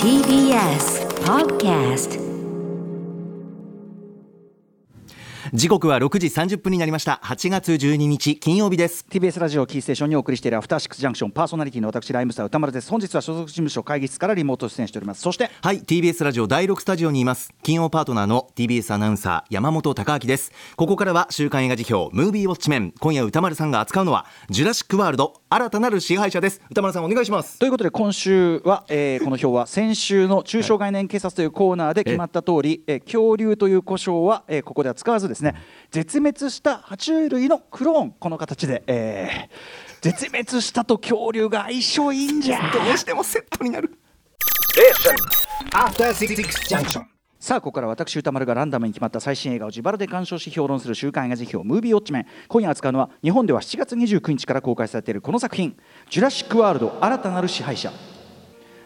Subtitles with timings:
[0.00, 2.22] TBS Podcast
[5.52, 7.20] 時刻は6時30分になりました。
[7.24, 9.06] 8月12日金曜日です。
[9.08, 11.30] TBS ラジオキーステーションにお送りしているアフターシックスジャンクション。
[11.30, 12.90] パーソナリティの私ライムスター歌丸です。
[12.90, 15.22] 本日は所属事務所会議室からリモート出演しております。
[15.22, 17.52] そしてはい TBS ラジオ第6スタジオにいます。
[17.62, 20.52] 金曜パートナーの TBS アナウンサー山本貴明です。
[20.76, 22.92] ここからは週刊映画辞表ムービーウォッチメン。
[23.00, 26.60] 今夜歌丸さんが扱うのはジュラシックワールド新たなる支配者です。
[26.68, 27.60] 歌丸さんお願いします。
[27.60, 35.54] ということで今週は、えー この表は先週の中小概念警察というコーナーで決まった通り、えー恐竜という故障は、えーここでは使わずですね
[35.92, 39.48] 絶滅した爬虫類のクローンこの形で、えー
[40.00, 42.58] 絶滅したと恐竜が相性いいんじゃ。
[42.72, 43.96] どうしてもセットになる。
[45.72, 46.34] After Six
[46.68, 47.13] Junction.
[47.44, 55.76] さあここから私歌丸がランダムに決まった最新映画を自腹で鑑賞し評論する週刊映画辞表ムービーウォッチメン今夜扱うのは日本では7月29日から公開されているこの作品
[56.08, 57.92] 「ジュラシック・ワールド新たなる支配者」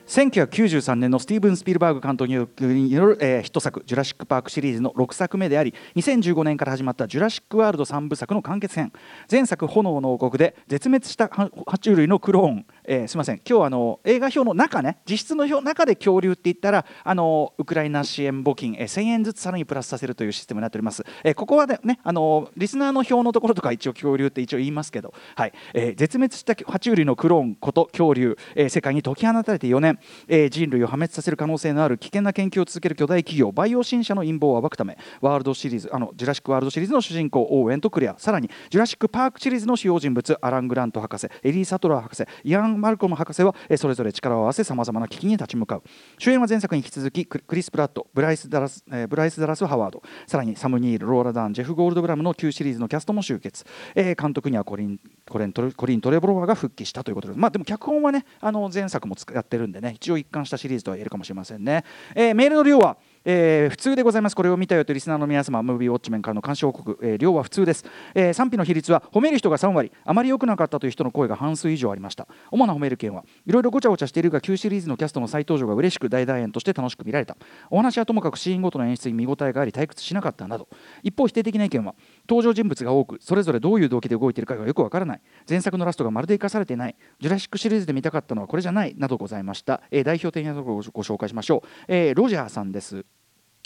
[0.09, 8.91] 1993年のスティーブン・スピルバーグ監督によるによる、えーヒット作「ジュラシック・パーク」シリーズの6作目であり2015年から始まった「ジュラシック・ワールド」3部作の完結編。
[9.31, 13.41] 前作「炎の王国」で絶滅した爬虫類のクローン、えーすみません。
[13.47, 25.53] 今日あの映画表の中ね実質の表中で恐竜って言ったらあのウクライナ支援募金、えー1000円ずつさらにプラスさせるというシステムになっております、えーここはねねあのリスナーの表のところとか一応恐竜って一応言いますけど、はい。
[25.75, 38.15] えー絶滅した爬虫類のクローンこと恐竜、えー世界に解き放たれて4年、えー人類を破滅させる可能性のある危険な研究を続ける巨大企業バイオシン社の陰謀を暴くためワールドシリーズあのジュラシック・ワールドシリーズの主人公オーウェンとクレア。
[38.19, 45.83] さらにジュラシック・パークシリーズの主要人物アラン・グラント博士エリー・サトラー博士イアン・マルコム博士は、それぞれ力を合わせさまざまな危機に立ち向かう。
[46.19, 50.03] 主演は前作に引き続きクリス・プラットブライス・ダラス、ブライス・ダラス・ハワード。
[50.27, 64.37] さらにサム・ニールローラ・ダーンジェフ・ゴールドブラムの旧シリーズのキャストも集結、え監督にはコリンコレントレコリン・トレボロワが復帰したということです、まあ、でも脚本はねあの前作も使ってるんでね一応一貫したシリーズとは言えるかもしれませんね、えーメールの量はえー普通でございます。
[64.37, 67.85] これを見たよというリスナーの皆様ムービーウォッチメンからの監視報告、えー量は普通です、
[68.15, 72.27] えー賛否の比率は褒める人が3割あまり良くなかったという人の声が半数以上ありました。
[72.51, 77.37] 主な褒める件はいろいろごちゃごちゃしているが旧シリーズのキャストの再登場が嬉しく大団円として楽しく見られた。
[77.71, 80.69] お話はともかくシーンごとの演出に見応えがあり退屈しなかったなど。
[81.03, 81.95] 一方否定的な意見は
[82.29, 85.21] 登場人物が多くそれぞれどういう動機で動いているかがよくわからない。
[85.49, 86.97] 前作のラストがまるで生かされていない。
[87.21, 88.95] ジュラシックシリーズで見たかったのはこれじゃない。
[88.97, 93.05] などございました、えー代表的なところをご紹介しましょう、えーロジャーさんです。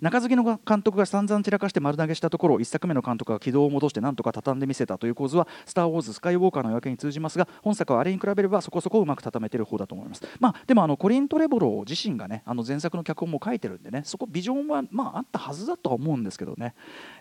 [0.00, 16.74] 中継ぎの監督が散々散らかして丸投げしたところ1作目の監督が軌道を戻してなんとか畳んでみせたという構図は「スター・ウォーズ・スカイ・ウォーカー」の夜明に通じますが本作はあれに比べればそこそこうまく畳めてる方だと思います、まあ、でもあのコリン・トレボロー自身がねあの前作の脚本も書いてるんでねそこビジョンはまああったはずだとは思うんですけどね、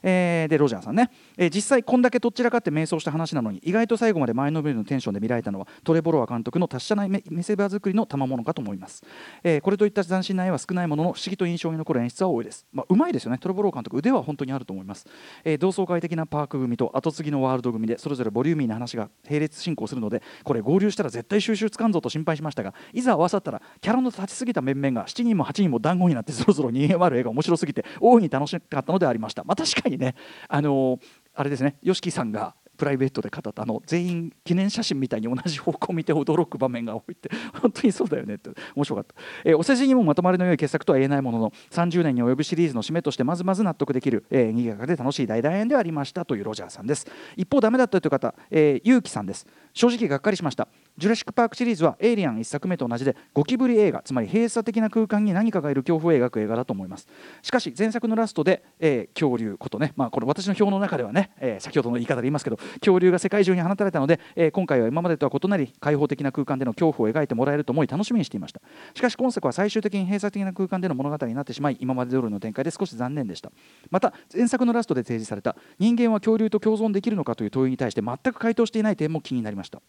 [0.04, 9.04] えーでロジャーさんね、えー実際こんだけとっちらかって迷走した話なのに意外と最後まで前のめりのテンションで見られたのはトレボロワ監督の達者な見見せ場作りの賜物かと思います、
[9.44, 13.38] えーこれといった斬新な絵は少ないものの不思議と印象に残る演出は多いです、まあ、うまいですよね。
[13.38, 15.06] トレボロワ監督腕は本当にあると思います、
[15.44, 29.44] えー同窓会的なパーク組と後継ぎのワールド組でそれぞれボリューミーな話が並列進行するのでこれ合流したら絶対収集つかんぞと心配しましたがいざ合わさったらキャラの立ちすぎた面々が7人も8人も団子になってそろそろ逃げ回る絵が面白すぎて大いに楽しかったのでありました。
[29.44, 30.16] まあ確かにね
[30.48, 31.00] あのー
[31.36, 37.30] あれですね YOSHIKI さんがプライベートで語ったあの全員記念写真みたいに同じ方向を見て驚く場面が多いって。
[37.62, 38.50] 本当にそうだよねって。
[38.76, 47.06] 面白かった、えーお世辞にもまとまりの良い傑作とは言えないものの30年に及ぶシリーズの締めとしてまずまず納得できる、えー、賑やかで楽しい大団円でありましたというロジャーさんです。
[47.36, 49.46] 一方ダメだったという方、えー、ゆうきさんです。
[49.74, 50.70] 正直がっかりしました。
[51.00, 57.08] ジュラシック・パークシリーズはエイリアン1作目と同じでゴキブリ映画つまり閉鎖的な空間に何かがいる恐怖を描く映画だと思います。
[57.42, 68.60] しかし前作のラストで、えー恐竜ことねまあこれ私の表の中ではね、えー先ほどの言い方で言いますけど恐竜が世界中に放たれたので、えー今回は今までとは異なり開放的な空間での恐怖を描いてもらえると思い楽しみにしていました。
[68.94, 73.54] しかし今作は最終的に閉鎖的な空間での物語になってしまい今まで通りの展開で少し残念でした。
[73.90, 79.82] また前作のラストで提示された人間は恐竜と共存できるのかという問いに対して全く回答していない点も気になりました。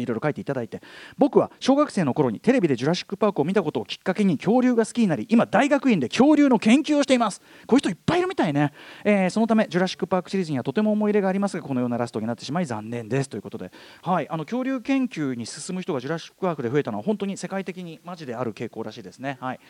[0.00, 0.80] いろいろ書いていただいて。
[1.18, 7.40] 僕は小学生の頃にテレビで「ジュラシック・パーク」を見たことをきっかけに恐竜が好きになり今大学院で恐竜の研究をしています。
[7.66, 8.72] こういう人いっぱいいるみたいね、
[9.04, 13.70] えーそのため「ジュラシック・パーク」シリーズにはとても思い入れがありますがこのようなラストになってしまい残念ですということで、
[14.02, 19.38] はい、あの恐竜研究に進む人がジュラシック・パークで増えたのは本当に世界的にマジである傾向らしいですね。
[19.40, 19.60] はい。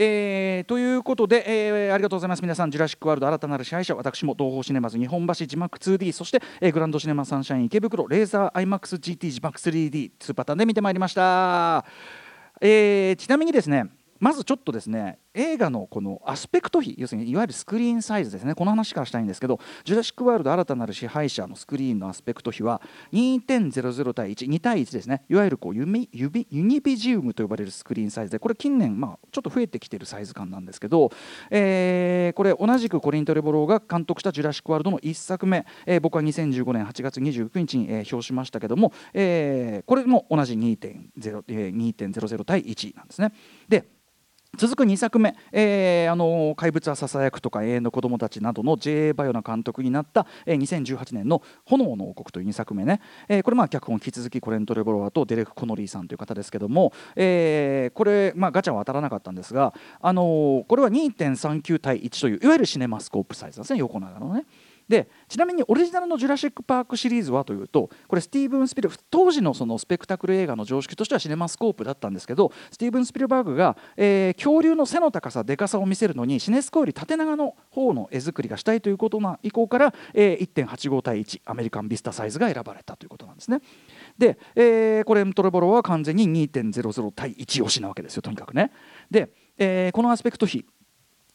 [0.00, 2.42] えーということで、えーありがとうございます。
[2.42, 11.84] 皆さん「ジュラシック・ワールド新たなる支配者」私も東方シネマズ日本橋字幕 2D そして、えーグランドシネマサンシャイン池袋レーザー IMAXGT 字幕 3D2 パターンで見てまいりました、
[12.60, 13.86] えーちなみにですね
[14.20, 18.54] まずちょっとですね映画のこのアスペクト比要するにいわゆるスクリーンサイズですね。
[18.54, 22.80] この話からしたいんですけど「ジュラシック・ワールド新たなる支配者」のスクリーンのアスペクト比は
[23.12, 25.22] 2.00対12対1ですね。
[25.28, 31.10] いわゆるこうユミユビユニビジウムと呼ばれるスクリーンサイズでこれ近年まあちょっと増えてきてるサイズ感なんですけど、
[31.50, 43.32] えーこれ同じくコリン・トレボローが監督した「ジュラシック・ワールド」の1作目、えー僕は2015年8月29日に、えー表しましたけども、えーこれも同じ2.0、えー2.00対1なんですね。
[43.68, 43.84] で
[44.56, 49.12] 続く2作目、えーあの怪物はささやく」とか「永遠の子供たち」などの J.A.
[49.12, 64.46] バイオナ監督になった、えー2018年の「炎の王国」という2作目ね、えーこれまあ脚本引き続きコレント・レボロワとデレク・コノリーさんという方ですけども、えーこれ、まあ、ガチャは当たらなかったんですが、あのーこれは2.39対1といういわゆるシネマスコープサイズですね横長のね。
[64.88, 83.60] でちなみにオリジナルの「ジュラシック・パーク」シリーズはというとこれスティーブン・スピル当時のそのスペクタクル映画の常識としてはシネマスコープだったんですけどスティーブン・スピルバーグが、えー恐竜の背の高さでかさを見せるのにシネスコより縦長の方の絵作りがしたいということな以降から、えー1.85対1アメリカンビスタサイズが選ばれたということなんですね。
[84.16, 88.70] で、えーこれトレボロは完全に2.00対1推しなわけですよとにかくね。
[89.10, 90.64] で、えーこのアスペクト比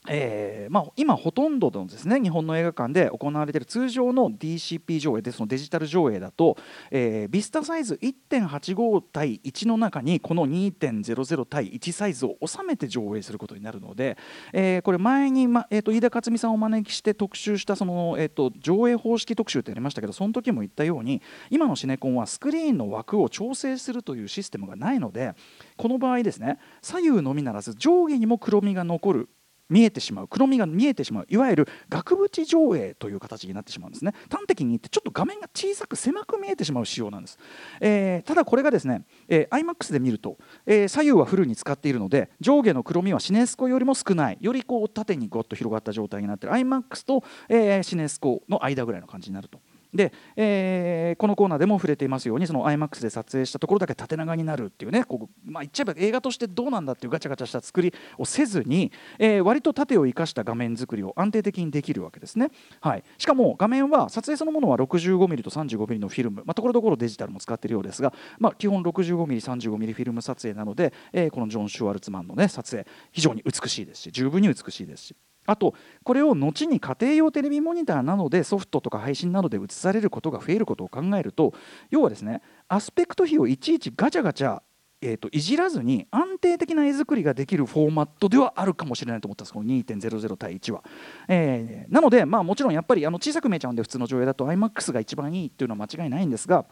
[0.10, 6.58] えーまあ、今ほとんどのですね日本の映画館で行われている通常の DCP 上映でそのデジタル上映だと、
[6.92, 14.18] えービスタサイズ1.85対1の中にこの2.00対1サイズを収めて上映することになるので、
[14.52, 25.34] えーこれ前に、まえー、と飯田克美さんをお招きして特集したその、えー、と上映方式特集ってやりましたけどその時も言ったように今のシネコンはスクリーンの枠を調整するというシステムがないので
[25.78, 29.30] この場合ですね左右のみならず上下にも黒みが残る
[29.70, 37.38] 見えてしまう黒みが見えてしまういわゆる額縁上映という形になってしまうんですね端的に言ってちょっと画面が小さく狭く見えてしまう仕様なんです、
[37.80, 49.60] えーただこれがですね、えー iMAX で見ると、えー左右はフルに使っているので上下の黒みはシネスコよりも少ないよりこう縦にゴッと広がった状態になっている iMAX と、えーシネスコの間ぐらいの感じになると。
[49.94, 62.50] で、えーこのコーナーでも触れていますようにその iMAX で撮影したところだけ縦長になるっていうねこう、まあ、言っちゃえば映画としてどうなんだっていうガチャガチャした作りをせずに、えー割と縦を生かした画面作りを安定的にできるわけですね、
[62.82, 72.88] はい、しかも画面は撮影そのものは 65mm と 35mm のフィルム、まあ、ところどころデジタルも使っているようですが、まあ、基本 65mm35mm フィルム撮影なので、えーこのジョン・シュワルツマンの、ね、撮影。
[73.12, 75.16] 非常に美しいですし十分に美しいですし。
[75.46, 75.74] あと
[76.04, 81.54] これを後に家庭用テレビモニターなどでソフトとか配信などで映されることが増えることを考えると
[81.90, 84.62] 要はですねアスペクト比をいちいちガチャガチャ
[85.06, 89.54] えー、といじらずに安定的な絵作りができるフォーマットではあるかもしれないと思ったんです。
[89.54, 90.82] この2.00対1は、
[91.28, 96.66] えーなので、まあ、もちろんやっぱりあの小さく見えちゃうんで普通の上映だと iMAX が一番いいっていうのは間違いないんですが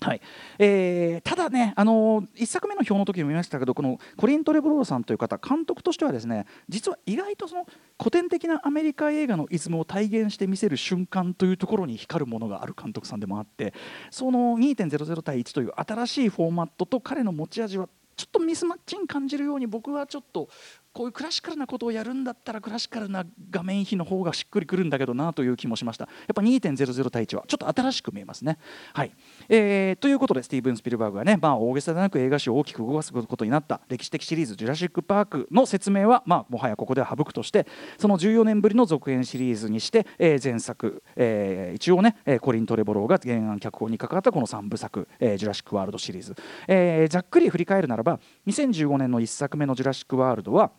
[0.00, 0.20] はい。
[0.58, 7.66] えーただね、あのー、1作目の表の時も言いましたけどこのコリン・トレボローさんという方監督としてはですね実は意外とその
[7.98, 13.74] 古典的なアメリカ映画のイズムを体現して見せる瞬間というところに光るものがある監督さんでもあって
[14.10, 20.48] その2.00対1という新しいフォーマットと彼の持ち味はちょっとミスマッチに感じるように僕はちょっと
[20.94, 26.04] こういうクラシカルなことをやるんだったらクラシカルな画面比の方がしっくりくるんだけどなという気もしました。
[26.04, 28.56] やっぱ2.00対1はちょっと新しく見えますね。
[28.94, 29.12] はい、
[29.48, 37.66] えーということでスティーブン・スピルバーグがね、まあ、大げさでなく映画史を大きく動かすことになった歴史的シリーズ「ジュラシック・パーク」の説明は、まあ、もはやここでは省くとして
[37.98, 46.34] その14年ぶりの続編シリーズにして、えー前作、えー一応ね、コリン・トレボローが原案脚本に関わったこの3部作「えージュラシック・ワールド」シリーズ、
[46.68, 50.70] えーざっくり振り返るならば2015年の1作目の「ジュラシック・ワールドは」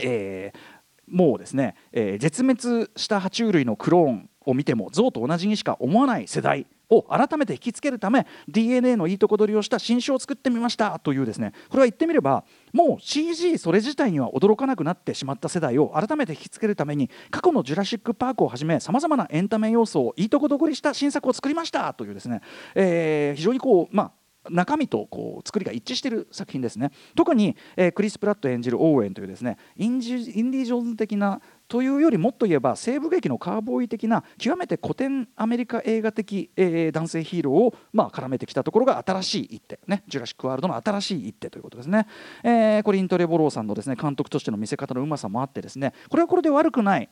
[0.00, 11.52] えーもうですね、えー絶滅した爬虫類のクローンを見ても象と同じにしか思わない世代を改めて引きつけるため DNA のいいとこ取りをした新種を作ってみましたというですね。
[11.68, 22.40] これは言ってみればもう CG それ自体には驚かなくなってしまった世代を改めて引きつけるために過去の「ジュラシック・パーク」をはじめさまざまなエンタメ要素をいいとこ取りした新作を作りましたというですね、
[22.74, 24.12] えー非常にこうまあ
[24.50, 26.90] 中身とこう作りが一致している作品ですね。
[27.14, 31.40] 特に、えークリス・プラット演じるオーウェンというですねインジインディ・ジョーンズ的な
[31.72, 42.06] というよりもっと言えば西部劇のカーボーイ的な極めて古典アメリカ映画的、えー男性ヒーローを、まあ、絡めてきたところが新しい一手、ね、ジュラシック・ワールドの新しい一手ということですね、
[42.44, 47.08] えーコリント・レボローさんのですね監督としての見せ方のうまさもあってですねこれはこれで悪くない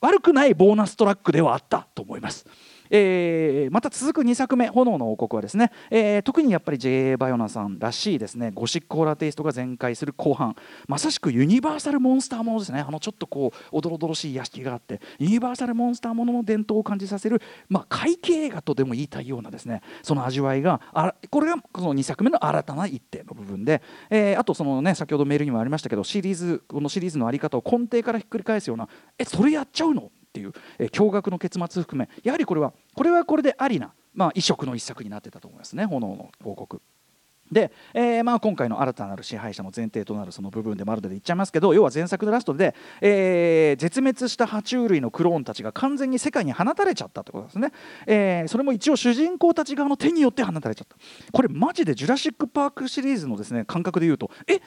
[0.00, 2.46] 悪くないボーナストラックではあったと思います。
[2.90, 7.16] えーまた続く2作目「炎の王国」はですね、えー特にやっぱり J.A.
[7.16, 10.56] バイオナさんらしいですねゴシックホーラーテイストが全開する後半
[10.88, 28.88] まさしくユニバーサルモンスターものですねあのちょっとこうおどろどろしい屋敷があってユニバーサルモンスターものの伝統を感じさせる、まあ、会計映画とでも言いたいようなですねその味わいがあこれがその2作目の新たな一手の部分で、えーあとそのね先ほどメールにもありましたけどシリーズこのシリーズのあり方を根底からひっくり返すような
[29.18, 30.10] えそれやっちゃうの？
[30.34, 36.80] っていう、えー驚愕の結末含めやはりこれはこれはこれでありな、まあ、異色の一作になってたと思いますね炎の王国。
[37.52, 47.70] で、えーまあ、今回の新たなる支配者の前提となるその部分でもあるので言っちゃいますけど要は前作のラストで、えー絶滅した爬虫類のクローンたちが完全に世界に放たれちゃったってことですね、
[48.06, 50.96] えーそれも一応主人公たち側の手によって放たれちゃった
[51.32, 54.60] これマジで「ジュラシック・パーク」シリーズのですね感覚で言うとえ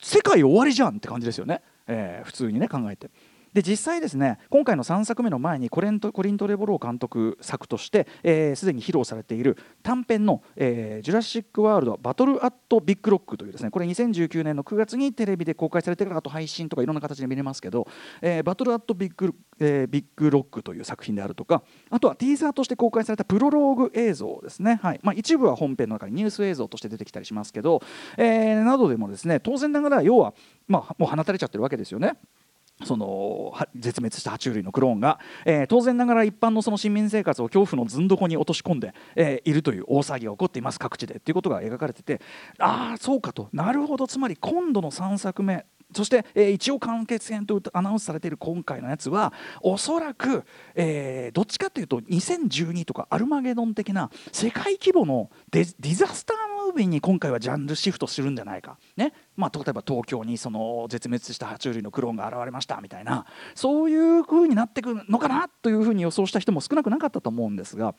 [0.00, 3.10] 世界終わりじゃんって感じですよね、えー普通にね考えて。
[3.52, 8.06] で実際ですね今回の3作目の前にコレントコリント・レボロー監督作として
[8.56, 17.86] すで、に披露されている短編の、えージュラシック・ワールドバトル・アット・ビッグ・ロック」というですねこれ2019年の9月にテレビで公開されてからあと配信とかいろんな形で見れますけど、
[18.20, 27.82] えーバトル・アット・ビッグ、えービッグ・ロックという作品であるとかあとはティーザーとして公開されたプロローグ映像ですね、はいまあ、一部は本編の中にニュース映像として出てきたりしますけど、
[28.16, 30.34] えーなどでもですね当然ながら要は、
[30.68, 32.16] まあ、もう放たれちゃってるわけですよね。
[32.84, 40.78] その絶滅した爬虫類のクローンが、えー当然ながら一般のその市民生活を恐怖のずんどこに落とし込んで、えーいるという大騒ぎが起こっています。
[40.78, 42.20] 各地でということが描かれてて
[42.58, 43.48] ああそうかと。
[43.52, 44.06] なるほど。
[44.06, 50.44] つまり今度の3作目そして、えー一応完結編とアナウンスされている今回のやつはおそらく、
[50.74, 59.12] えーどっちかというと2012とかアルマゲドン的な世界規模のディザスタームービーに今回はジャンルシフトするんじゃないか、ね。
[59.36, 63.26] まあ、例えば東京にその絶滅した爬虫類のクローンが現れましたみたいな。
[63.54, 67.94] そういう風になってくるのかなというふうに予想した人も少なくなかったと思うんですが、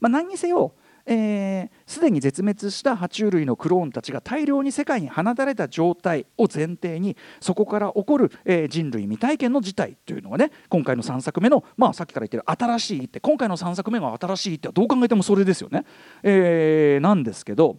[0.00, 0.74] まあ、何にせよ
[1.06, 15.84] すで、ー既に絶滅した爬虫類のクローンたちが大量に世界に放たれた状態を前提にそこから起こる、えー人類未体験の事態というのがね今回の3作目の、まあ、さっきから言ってる新しいって今回の3作目が新しいってはどう考えてもそれですよね。
[16.22, 17.78] えーなんですけど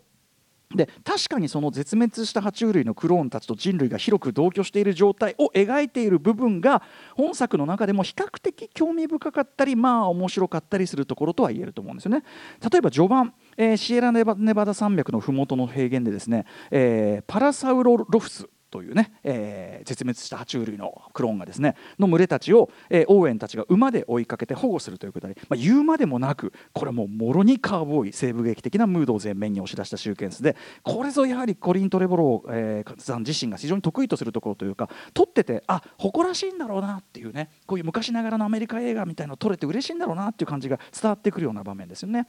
[0.74, 6.82] で確かにその絶滅した爬虫類のクローンたちと人類が広く同居している状態を描いている部分が
[7.16, 12.24] 本作の中でも比較的興味深かったりまあ面白かったりするところとは言えると思うんですよね。
[12.72, 42.28] 例えば序盤、えーシエラネバダ山脈の麓の平原でですね、えーパラサウロロフスというね、えー絶滅した爬虫類のクローンがですねの群れたちを、えーオーエンたちが馬で追いかけて保護するということで、まあ、言うまでもなくこれももろにカーボーイ西部劇的なムードを前面に押し出したシューケンスでこれぞやはりコリン・トレボロー、えーさん自身が非常に得意とするところというか撮っててあ誇らしいんだろうなっていうねこういう昔ながらのアメリカ映画みたいなの撮れて嬉しいんだろうなっていう感じが伝わってくるような場面ですよね。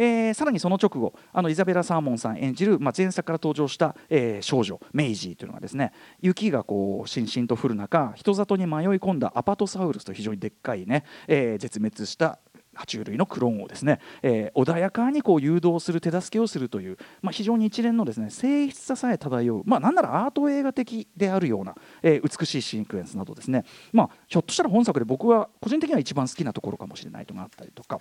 [0.00, 5.92] えーさらにその直後あのイザベラ・サーモンさん演じる、まあ、前作から登場した、えー少女メイジーというのがですね
[6.22, 12.38] 雪がこうしんしんと降る中人里に迷い込んだアパトサウルスと非常にでっかいね、えー絶滅した
[12.74, 28.00] 爬虫類のクローンをですね、えー穏やかにこう誘導する手助けをするという、まあ、非常に一連のですね静筆ささえ漂う、まあ、なんならアート映画的であるような、えー美しいシークエンスなどですね、まあ、ひょっとしたら本作で僕は個人的には一番好きなところかもしれないというのがあったりとか。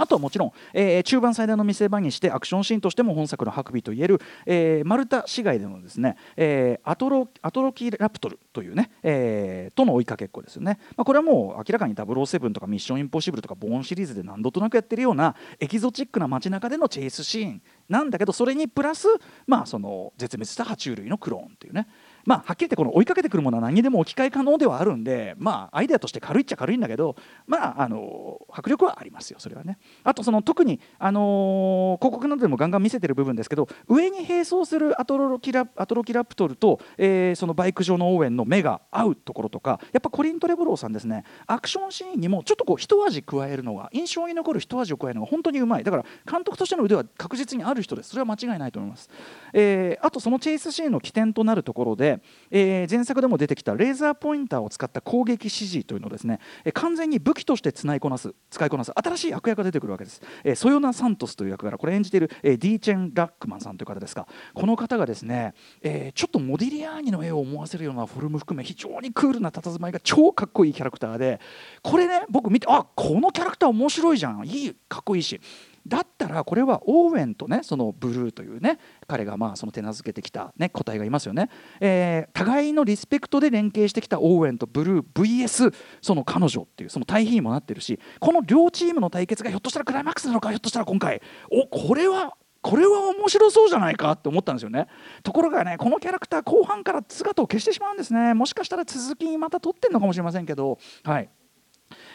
[0.00, 19.08] あとはもちろん、えー中盤最大の見せ場にしてアクションシーンとしても本作の白尾といえる、えーマルタ市街でのですね、えーアトロアトロキラプトルというね、えーとの追いかけっこですよね、まあ、これはもう明らかに007とかミッションインポッシブルとかボーンシリーズで何度となくやってるようなエキゾチックな街中でのチェイスシーンなんだけどそれにプラス、
[19.46, 21.86] まあ、その絶滅した爬虫類のクローンっていうね。
[22.26, 29.78] まあ、はっきり言ってこの追いかけてくるものは何でも置き換え可能ではあるんで、まあ、アイデアとして軽いっちゃ軽いんだけど、まあ、あの迫力はありますよそれはね。
[30.04, 49.08] あとその特に、あのー広告などでもガンガン見せてる部分ですけど上に並走するアトロキラアトロキラプトルと、えーそのバイク上の応援の目が合うところとかやっぱコリン・トレボローさんですねアクションシーンにもちょっとこう一味加えるのが印象に残る一味を加えるのが本当にうまいだから監督としての腕は確実にある人ですそれは間違いないと思います。
[49.52, 71.40] えーあとそのチェイスシーンの起点となるところで、でえー前作でも出てきたレーザーポインターを使った攻撃指示というのをですね、えー完全に武器として使いこなす使いこなす新しい悪役が出てくるわけです、えーソヨナ・サントスという役柄これ演じている、えーディーチェン・ラックマンさんという方ですがこの方がですね、えーちょっとモディリアーニの絵を思わせるようなフォルム含め非常にクールな佇まいが超かっこいいキャラクターで
[71.82, 74.46] これね僕見てあこのキャラクター面白いじゃん。
[74.46, 75.40] いいかっこいいし。
[75.86, 81.48] だったらこれはオーウェンとねそのブルーというね彼がまあその手なずけてきた、ね、個体がいますよね、
[81.80, 91.20] えー、互いのリスペクトで連携してきたオーウェンとブルー VS その彼女っていうその対比にもなってるしこの両チームの対決がひょっとしたらクライマックスなのかひょっとしたら今回。
[91.50, 94.86] おこれはこれは面白そうじゃないかって思ったんですよね。
[95.22, 98.34] ところがねこのキャラクター後半から姿を消してしまうんですね。
[98.34, 100.78] もしかしたら続きまた撮ってるのかもしれませんけど。
[101.04, 101.30] はい。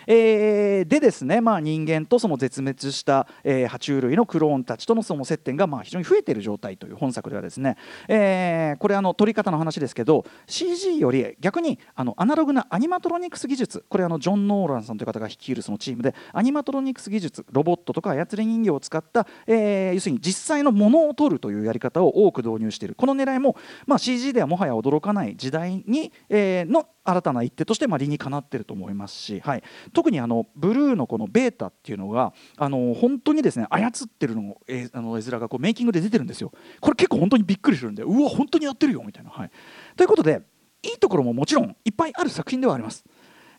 [0.07, 22.95] えー、でですね、まあ、人間とその絶滅した、えー、爬虫類のクローンたちとのその接点がまあ非常に増えている状態という本作ではですね、えー、これあの撮り方の話ですけど CG より逆にあのアナログなアニマトロニクス技術これあのジョン・ノーランさんという方が率いるそのチームでアニマトロニクス技術ロボットとか操り人形を使った、えー、要するに実際のものを撮るというやり方を多く導入している。
[22.95, 36.51] この狙いも、まあ、CG ではもはや驚かない時代に、えー、の新たな一手としてまあ理にかなっていると思いますし、はい、特にあのブルーのこのベータっていうのがあの本当にですね操ってるのをえあの絵面がこうメイキングで出てるんですよ。
[36.81, 39.29] これ結構本当にびっくりするんでうわ本当にやってるよみたいな。
[39.29, 39.51] はい、
[39.95, 40.41] ということで
[40.81, 43.05] いいところももちろんいっぱいある作品ではあります。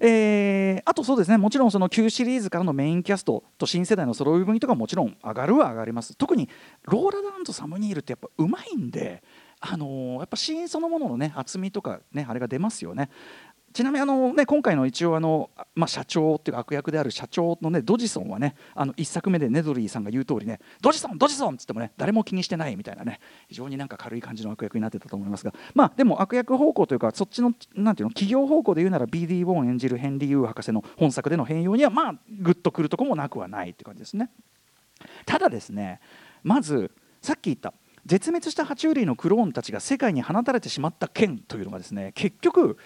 [0.00, 6.48] えー、あとそうですねもちろんその旧シリーズからのメインキャストと新世代の揃い踏みとかもちろん上がるは上がります特に
[6.84, 9.22] ローラ・ダンとサムニールってやっぱうまいんで
[9.70, 13.10] あの、やっぱシーンそのもののね厚みとかねあれが出ますよね
[13.76, 34.30] ちなみにあの、ね、今回の一応あの、まあ、社長っていうか悪役である社長の、ね、ドジソンはねあの1作目でネドリーさんが言う通りねドジソンドジソンっつってもね誰も気にしてないみたいなね非常になんか軽い感じの悪役になってたと思いますがまあでも悪役方向というかそっちのなんていうの企業方向で言うなら BD ボーン演じるヘンリー・ユー博士の本作での変容にはまあグッとくるとこもなくはないって感じですね。
[35.26, 36.00] ただですね
[36.42, 37.74] まずさっき言った
[38.06, 42.78] 絶滅した爬虫類のクローンたちが世界に放たれてしまった件というのがですね結局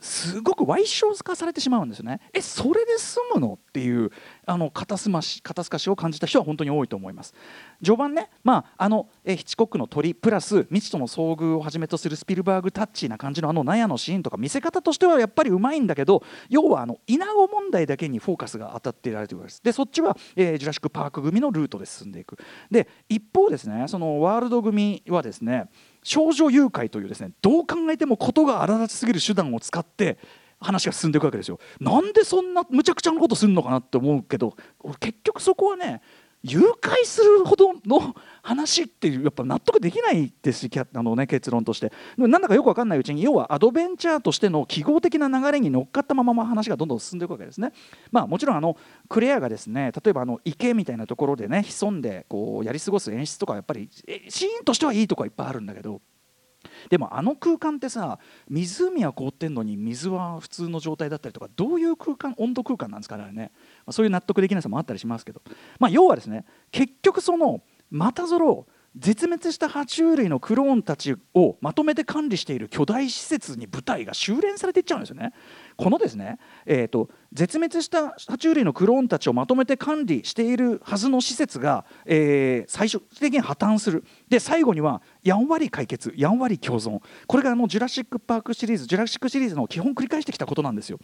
[0.00, 2.20] すごく矮小化されてしまうんですよね。
[2.32, 3.58] えそれで済むの？
[3.60, 4.10] っていう
[4.46, 7.34] あの肩すまし肩透かしを感じた人は本当に多いと思います。
[7.82, 19.62] 序盤ね、まあ、あのえヒッチコックの鳥プラス未知との遭遇をはじめとするスピルバーグタッチな感じのあの納屋のシーンとか見せ方としてはやっぱりうまいんだけど要はあの稲子問題だけにフォーカスが当たっていられてるということです。
[19.62, 22.38] でそっちは、えー、ジュラシック・パーク組のルートで進んでいく。
[22.70, 25.68] で一方ですねそのワールド組はですね
[26.02, 30.18] 少女誘拐というですねどう考えても事が荒立ちすぎる手段を使って
[30.60, 31.58] 話が進んでいくわけですよ。
[31.80, 34.56] なんでそんなむちゃくちゃなことするのかなって思うけど
[34.98, 36.02] 結局そこはね
[36.42, 41.92] 誘拐するほどの話っていうやっぱ納得できないですしあの、ね、結論として。
[42.16, 47.72] なんだかよく分かんないうちに要はアドベンチャーとしての記号的な流れに乗っかったまま話がどんどん進んでいくわけですね。
[48.10, 48.76] まあ、もちろんあの
[49.08, 53.90] クレアがですね例えばあの池みたいなところでね潜んでこうやり過ごす演出とかやっぱり
[54.28, 56.00] シーンとしてはいいとこはいっぱいあるんだけど。
[56.90, 58.18] でもあの空間ってさ
[58.48, 63.50] 湖は凍ってんのに水は普通の状態だったりとかどういう空間温度空間なんですかねあれね、
[63.86, 65.42] ま、そういう納得できなさもあったりしますけど、
[65.78, 68.66] まあ、要はですね結局そのまたぞろ
[68.96, 75.32] 絶滅した爬虫類のクローンたちをまとめて管理している巨大施設に部隊が修練されていっちゃうんですよね。
[75.76, 90.98] このですね、えーと、絶滅した爬虫類のクローンたちをまとめて管理しているはずの施設が、えー、最終的に破綻するで最後にはやんわり解決やんわり共存これがあのジュラシック・パークシリーズジュラシックシリーズの基本繰り返してきたことなんですよ。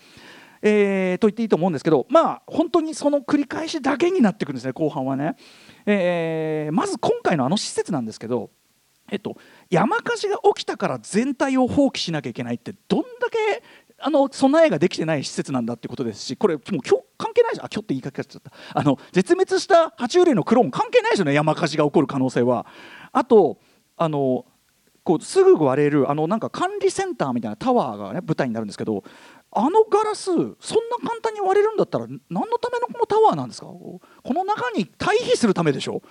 [0.62, 5.36] えー、と言っていいと思うんですけどまあ本当にその繰り返しだけになってくるんですね後半はね。
[5.86, 8.50] えー、まず今回のあの施設なんですけど、
[9.10, 9.36] えっと、
[9.70, 13.62] 山火事が起きたから全体を放棄しなきゃいけないってどんだけ
[13.98, 22.66] あの備えができてない施設なんだってことですしこれもう今日関係ないじゃんあ今日って言いかけちゃったあの絶滅した爬虫類のクローン関係ないですよね山火事が起こる可能性は。
[23.12, 23.58] あと
[23.96, 24.44] あの
[25.06, 29.04] こうすぐ割れるあのなんか管理センターみたいなタワーがね舞台になるんですけど
[29.58, 30.52] あのガラスそんな
[31.02, 33.66] 簡単に割れるんだったら何のためのこのタワーなんですか？
[33.68, 36.02] この中に退避するためでしょ？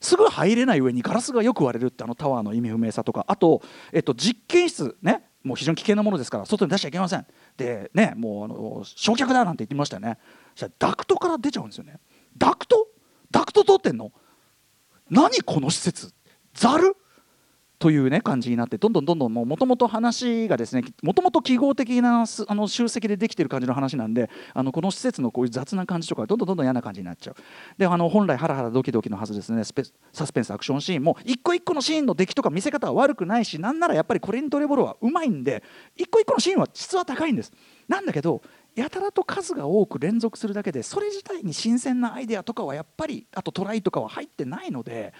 [0.00, 3.26] すぐ入れない上にガラスがよく割れるってあのタワーの意味不明さとか。
[3.28, 3.62] あと、
[3.92, 7.26] えっと、実験室ねもう非常に危険なものですから外に出しちゃいけません。
[7.58, 10.18] でねもうあの焼却だなんて言ってましたよね。
[10.54, 11.98] そしたらダクトから出ちゃうんですよね。
[12.38, 12.88] ダクト？
[13.30, 14.12] ダクト通ってんの？
[15.10, 16.14] 何この施設？
[16.54, 16.96] ざる
[17.84, 27.36] というね感じになってどんどんどんどんもともと話がですねもともと記号的なあの集積でできてる感じの話なんであのこの施設のこういう雑な感じとかどんどんどんどん嫌な感じになっちゃう。
[27.76, 29.64] であの本来ハラハラドキドキのはずですね
[30.14, 35.62] サスペンスアクションシーンも一個一個のシーンの出来とか見せ方は悪くないしなんならやっぱりコリン・トレボロはうまいんで
[35.94, 37.52] 一個一個のシーンは質は高いんです。
[37.86, 38.40] なんだけど
[38.74, 45.12] やたらと数が多く連続するだけでそれ自体に新鮮なアイデアとかはやっぱりあとトライとかは入ってないので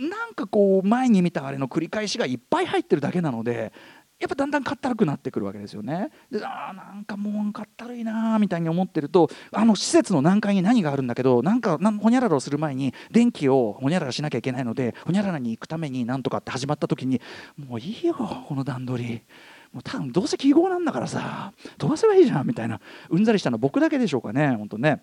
[0.00, 3.72] なんかこう前に見たあれの繰り返しがいっぱい入ってるだけなので
[4.20, 6.10] やっぱだんだんかったるくなってくるわけですよね。
[6.30, 17.20] であーなんかもうかったるいなーみたいに思ってるとあの施設の何階に何があるんだけどなんかなんほにゃららをする前に電気をほにゃららしなきゃいけないのでほにゃららに行くためになんとかって始まった時に
[17.56, 19.22] もういいよこの段取り。
[19.72, 22.80] もう多分どうせ記号なんだからさ飛ばせばいいじゃんみたいな
[23.10, 25.02] うんざりしたの僕だけでしょうかね本当ね。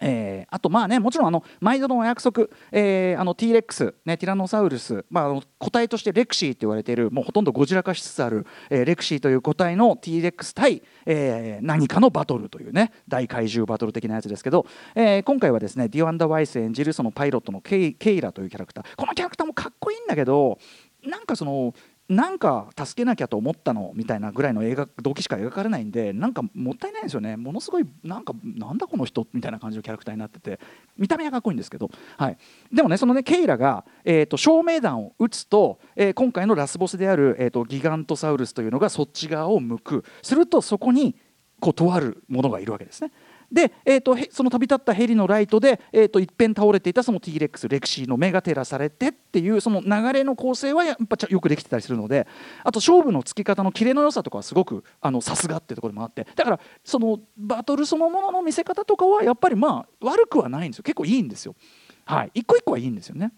[0.00, 18.84] えーあとまあねもちろんあの毎度のお約束、えーあの T レックス、ね、ティラノサウルス、まあ、あの個体としてレクシーって言われているもうほとんどゴジラ化しつつある、えーレクシーという個体の T レックス対、えー何かのバトルというね大怪獣バトル的なやつですけど、えー今回はですねディワンダ・ワイス演じるそのパイロットのケイケイラというキャラクター。
[18.96, 20.58] このキャラクターもかっこいいんだけど
[21.04, 21.74] なんかその
[22.08, 27.36] なんか助けなきゃと思ったのみたいなぐらいの映画動機しか描かれないんでなんかもったいないんですよね。
[27.36, 30.60] ものすごいなんかなんだこの人みたいな感じのキャラクターになってて。
[30.96, 32.38] 見た目はかっこいいんですけど、はい、
[32.72, 40.04] でもねそのねケイラが、えー、と照明弾を撃つと、えー今回のラスボスである、えー、とギガントサウルスというのがそっち側を向く。
[40.22, 41.16] するとそこに
[41.60, 43.12] こうとあるものがいるわけですね。
[43.50, 52.26] で、えー、とその飛び立ったヘリのライトで、えー、と一遍倒れていたその T レックスレクシーの目が照らされてっていうその流れの構成はやっぱよくできてたりするので
[52.64, 54.84] あと勝負のつき方のキレの良さとかはすごく
[55.20, 61.54] さすがってところもあってだからそのバトルそのものの見せ方とかはやっぱりまあ悪くはないんですよ結構いいんですよ。
[62.04, 63.32] はい、一個一個はいいんですよね。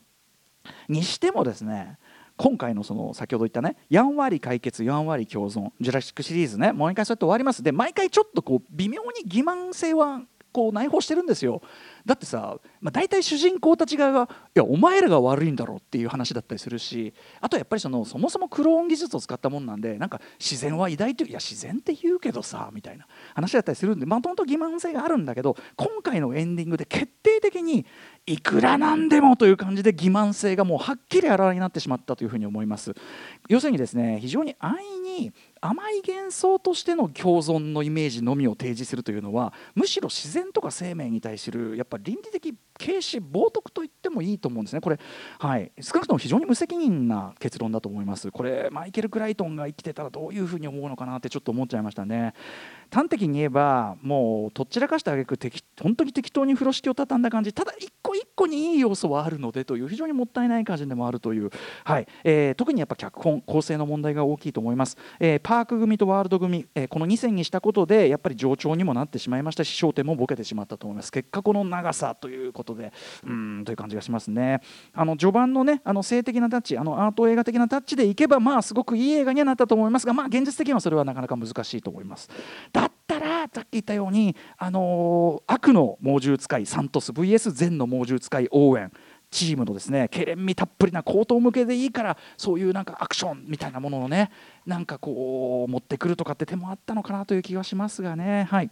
[0.88, 1.99] にしてもですね
[2.38, 7.62] 今回のその先ほど言ったねやんわり解決やんわり共存ジュラシックシリーズねもう一回そうやって終わります。
[7.62, 10.22] で毎回ちょっとこう微妙に欺瞞性は
[10.53, 11.62] こう内包してるんですよ。
[12.07, 27.85] だってさ、まあ、大体主人公たち側がいやお前らが悪いんだろうっていう話だったりするしあとやっぱりそのそもそもクローン技術を使ったもんなんでなんか自然は偉大といういや自然って言うけどさみたいな話だったりするんでもともと欺瞞性があるんだけど今回のエンディングで決定的に
[28.28, 32.94] いくらなんでもという感じで欺瞞性がもうはっきりあらわになってしまったというふうに思います。
[33.48, 44.80] 要するにですね非常に安易に甘い幻想としての共存のイメージのみを提示するというのはむしろ自然とか生命に対するやっぱ倫理的軽視冒涜と言ってもいいと思うんですね。
[44.80, 44.98] これ、
[45.38, 48.30] はい、少なくとも非常に無責任な結論だと思います。
[48.30, 52.34] これマイケル・クライトンが生きてたらどういうふうに思うのかなってちょっと思っちゃいましたね。
[52.90, 55.38] 端的に言えばもうとっちらかしてあげく
[55.80, 57.52] 本当に適当に風呂敷を畳んだ感じ。
[57.52, 61.50] ただ一個一個にいい要素はあるのでという非常にもったいない感じでもあるという、
[61.84, 62.06] はい。
[62.24, 71.12] えー特にやっぱ脚本構成の問題が大きいと思います、えーパーク組とワールド組、えーこの2戦にしたことでやっぱり上調にもなってしまいましたし焦点もボケてしまったと思います。
[71.12, 72.92] 結果この長さということことで
[73.26, 74.61] うんという感じがしますね。
[74.92, 82.28] あの序盤のねあの性的なタッチあのアート映画的なタッチでいけばまあすごくいい映画にはなったと思いますがまあ現実的にはそれはなかなか難しいと思います。
[82.72, 88.92] だったらさっき言ったように、あの悪の猛獣使いサントス VS 善の猛獣使いオーウェン
[89.31, 94.31] チームのですねけれんみたっぷりな口頭向けでいいからそういうなんかアクションみたいなものをね
[94.66, 98.46] なんかこう持ってくるとかって手もあったのかなという気がしますがね。
[98.50, 98.70] はい。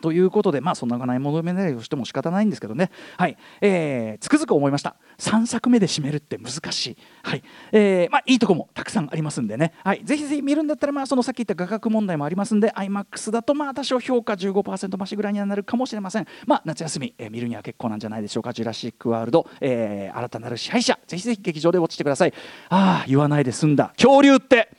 [0.00, 3.36] ということで、まあ、そんながない物め狙いをしても仕方ないんですけどね、はい。
[3.60, 4.96] えーつくづく思いました。
[5.18, 7.42] 3作目で締めるって難しい、はい。
[7.72, 22.34] えーまあ、いいとこもたくさんありますんでね、はい、ぜひぜひ見るんだったら、まあ、そのさっき言った画角問題もありますんで IMAX だとまあ多少評価15%増しぐらいにはなるかもしれません、まあ、夏休み、えー見るには結構なんじゃないでしょうか「ジュラシック・ワールド、えー新たなる支配者」ぜひぜひ劇場でウォッチしてください。
[22.68, 23.92] ああ言わないで済んだ。
[23.96, 24.70] 恐竜って。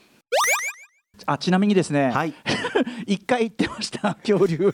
[1.26, 2.34] あちなみにですね、はい。
[3.06, 4.74] 一回言ってました 恐竜。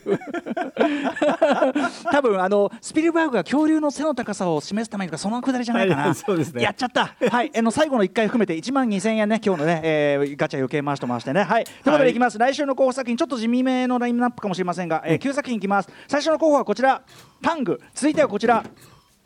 [2.10, 6.62] 多分あのスピルバーグが恐竜の背の高さを示すためにかそのくだりじゃないかな、はいそうですね。
[6.62, 7.14] やっちゃった。
[7.30, 7.50] はい。
[7.56, 11.42] あの最後の1回含めて1万2000円ね今日のね、えーガチャ余計回しと回してね。
[11.42, 11.64] はい。
[11.64, 12.12] ということでい。
[12.12, 15.88] きます、来週の候補作品ちょっと地味めのラインナップかもしれませんが、えー、9作品いきます。
[16.06, 17.02] 最初の候補はこちら。
[17.42, 17.80] タング。
[17.94, 18.64] 続いてはこちら。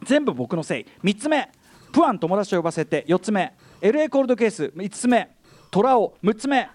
[0.05, 0.87] 全部僕のせい。
[1.05, 1.51] 3つ目。
[1.93, 3.05] プアン友達と呼ばせて。
[3.09, 3.53] 4つ目。
[3.81, 4.73] LA コールドケース。
[4.77, 5.31] 5つ目。
[5.71, 6.15] トラオ。
[6.23, 6.69] 6つ目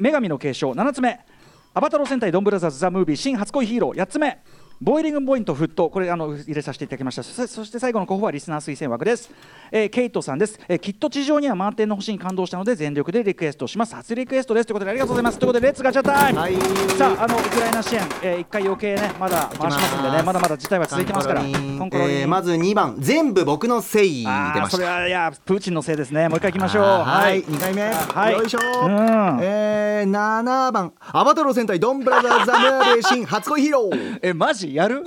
[0.00, 0.72] 女神の継承。
[0.72, 1.20] 7つ目。
[1.74, 3.16] アバタロ戦隊ドンブラザーズ・ザ・ムービー。
[3.16, 4.02] 新初恋ヒーロー。
[4.02, 4.42] 8つ目。
[4.82, 7.22] ボイリングポイント沸騰これあの入れさせていただきました。
[7.22, 9.30] そそして最後の候補はリスナー推薦枠です、
[9.70, 13.94] えーケイトさんです、えーきっと地上には満天の星に感動したので全力でリクエストします。
[13.94, 14.66] 初リクエストです。
[14.66, 15.38] ということでありがとうございます。
[15.38, 16.56] ということで Let's ガチャ time、はい。
[16.96, 20.22] さああのウクライナ支援、えー、1回余計ねまだ回しますんでね。
[20.22, 21.42] まだまだ事態は続いてますから。
[21.42, 22.96] えーまず2番。
[23.00, 24.26] 全部僕のせい
[24.70, 26.28] それはいやプーチンのせいですね。
[26.30, 26.82] もう一回いきましょう。
[26.84, 28.32] はい、2回目、はい。
[28.32, 29.38] よいしょ、うん。
[29.42, 30.92] えー、7番。
[31.00, 34.18] アバタロー戦隊ドンブラザーズ・ザ・ムービー新初恋ヒーロー。
[34.22, 34.69] えマジ？
[34.74, 35.04] やる？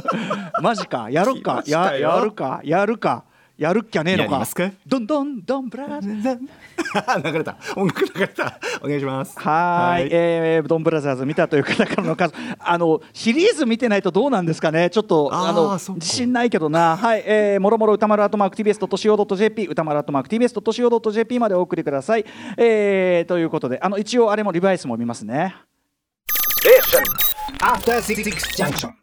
[0.62, 1.08] マジか。
[1.10, 1.62] やろっか。
[1.66, 2.60] ややるか。
[2.64, 3.24] やるか。
[3.58, 4.42] やるっきゃねえのか。
[4.86, 6.22] どんどんどんブラザー。
[6.22, 6.40] ズ
[7.30, 7.56] 流れた。
[7.76, 8.58] 音楽流れた。
[8.82, 9.38] お願いします。
[9.38, 14.88] はーい、えードンブラザーズ見たという方からの数あのシリーズ見てないとどうなんですかね？
[14.88, 16.96] ちょっとあの自信ないけどな。
[16.96, 22.24] はい、えーもろもろ歌丸アットマーク TBS.CO.JP 歌丸アットマーク TBS.CO.JP までお送りください、
[22.56, 25.54] えーということであの一応あれもリバイスも見ますね。
[27.60, 28.24] After Six
[28.56, 28.99] Junction.